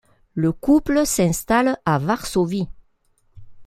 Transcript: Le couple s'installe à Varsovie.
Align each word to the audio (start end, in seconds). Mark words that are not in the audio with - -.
Le 0.33 0.51
couple 0.51 1.05
s'installe 1.05 1.77
à 1.85 1.99
Varsovie. 1.99 2.67